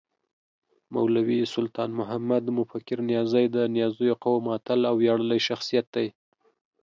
مولوي 0.93 1.39
سلطان 1.55 1.89
محمد 1.99 2.43
مفکر 2.57 2.97
نیازی 3.09 3.45
د 3.55 3.57
نیازيو 3.75 4.15
قوم 4.25 4.43
اتل 4.57 4.79
او 4.89 4.95
وياړلی 4.99 5.39
شخصیت 5.47 5.85
دی 5.95 6.07